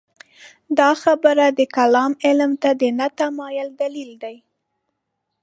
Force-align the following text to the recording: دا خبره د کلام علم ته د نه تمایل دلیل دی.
دا 0.79 0.89
خبره 1.03 1.45
د 1.59 1.59
کلام 1.75 2.11
علم 2.25 2.51
ته 2.61 2.69
د 2.81 2.83
نه 2.99 3.07
تمایل 3.19 3.69
دلیل 3.81 4.11
دی. 4.23 4.35